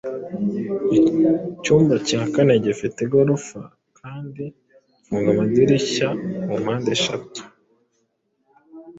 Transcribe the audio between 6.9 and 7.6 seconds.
eshatu